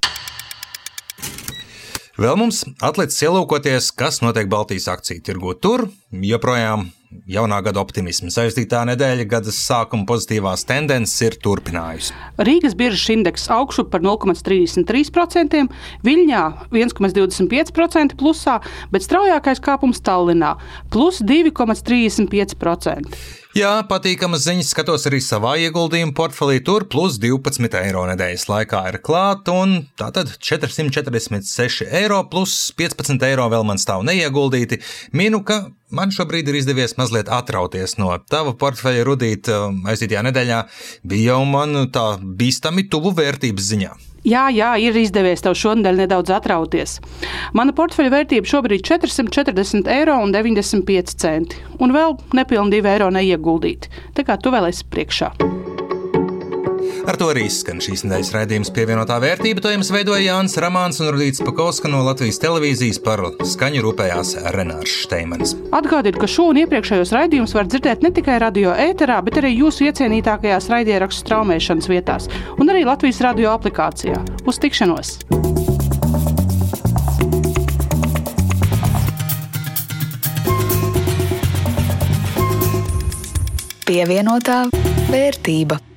Vēl 2.20 2.36
mums 2.36 2.66
atlicis 2.84 3.24
ielūkoties, 3.24 3.94
kas 3.96 4.20
notiek 4.20 4.52
Baltijas 4.52 4.90
akciju 4.92 5.24
tirgu. 5.24 5.56
Tur 5.56 5.88
joprojām 6.12 6.90
jaunā 7.30 7.58
gada 7.64 7.80
optimismu 7.82 8.30
saistītā 8.32 8.82
nedēļa 8.88 9.26
gada 9.30 9.52
sākuma 9.54 10.06
pozitīvās 10.08 10.66
tendences 10.68 11.20
ir 11.26 11.36
turpinājusi. 11.42 12.14
Rīgas 12.42 12.76
biržas 12.78 13.12
indeks 13.14 13.48
augšu 13.52 13.86
par 13.92 14.04
0,33%, 14.04 15.66
Viļņā 16.06 16.42
1,25% 16.72 18.18
plusā, 18.20 18.58
bet 18.94 19.06
straujākais 19.06 19.62
kāpums 19.62 20.02
Tallinā- 20.04 20.56
plus 20.92 21.22
2,35%. 21.22 23.41
Jā, 23.52 23.82
patīkamas 23.84 24.46
ziņas 24.46 24.70
skatos 24.72 25.02
arī 25.10 25.18
savā 25.20 25.50
ieguldījuma 25.60 26.14
portfelī. 26.16 26.54
Tur 26.64 26.86
plus 26.88 27.18
12 27.20 27.74
eiro 27.82 28.06
nedēļas 28.08 28.46
laikā 28.48 28.78
ir 28.88 28.96
klāt, 29.04 29.50
un 29.52 29.74
tātad 30.00 30.30
446 30.40 31.84
eiro 32.00 32.22
plus 32.32 32.54
15 32.78 33.26
eiro 33.28 33.44
vēl 33.52 33.66
man 33.68 33.80
stāv 33.82 34.06
neieguldīti. 34.08 34.78
Minu, 35.12 35.42
ka 35.44 35.66
man 35.92 36.14
šobrīd 36.16 36.48
ir 36.48 36.62
izdevies 36.62 36.96
mazliet 36.96 37.28
atrauties 37.28 37.98
no 38.00 38.14
tava 38.32 38.54
portfeļa, 38.56 39.04
Rudīt, 39.04 39.52
um, 39.52 39.82
aizītajā 39.84 40.24
nedēļā 40.30 40.62
bija 41.12 41.34
jau 41.34 41.44
man 41.52 41.90
tā 41.92 42.06
bīstami 42.22 42.86
tuvu 42.88 43.12
vērtības 43.20 43.68
ziņā. 43.74 43.92
Jā, 44.22 44.44
jā, 44.54 44.76
ir 44.78 44.94
izdevies 45.00 45.42
tev 45.42 45.56
šonadēļ 45.58 45.96
nedaudz 46.04 46.30
atrauties. 46.30 47.00
Mana 47.58 47.74
portfeļa 47.74 48.12
vērtība 48.14 48.46
šobrīd 48.46 48.78
ir 48.78 48.86
440,95 49.02 49.90
eiro, 49.96 50.16
un 51.82 51.96
vēl 51.96 52.16
nepilnīgi 52.38 52.86
2 52.86 52.94
eiro 52.94 53.10
neieguldīti. 53.18 53.90
Tā 54.14 54.22
kā 54.28 54.38
tu 54.38 54.54
vēl 54.54 54.70
esi 54.70 54.86
priekšā. 54.86 55.61
Ar 57.08 57.18
to 57.18 57.28
arī 57.32 57.48
skan 57.50 57.80
šīs 57.82 58.04
nedēļas 58.06 58.30
raidījums 58.36 58.70
pievienotā 58.74 59.18
vērtība. 59.22 59.62
To 59.64 59.72
jums 59.72 59.90
veidoja 59.94 60.22
Jānis 60.22 60.56
Ramāns 60.62 61.00
un 61.02 61.10
Rudīts 61.14 61.42
Pakauska 61.44 61.90
no 61.90 62.02
Latvijas 62.06 62.40
televīzijas 62.42 63.00
par 63.02 63.24
skaņu 63.46 63.82
rūpējās 63.86 64.34
Renārs 64.56 64.96
Šteimanis. 65.04 65.56
Atgādīt, 65.74 66.18
ka 66.20 66.30
šo 66.30 66.50
un 66.52 66.62
iepriekšējos 66.62 67.14
raidījumus 67.16 67.56
var 67.58 67.70
dzirdēt 67.70 68.06
ne 68.06 68.12
tikai 68.14 68.38
radio 68.42 68.74
ēterā, 68.74 69.20
bet 69.26 69.40
arī 69.42 69.54
jūsu 69.56 69.88
iecienītākajās 69.90 70.70
raidierakstu 70.72 71.26
straumēšanas 71.26 71.90
vietās 71.90 72.30
un 72.58 72.72
arī 72.72 72.86
Latvijas 72.88 73.22
radio 73.26 73.54
aplikācijā. 73.56 74.22
Uz 74.46 74.62
tikšanos! 74.62 75.18
Pievienotā 83.92 84.62
vērtība. 85.12 85.91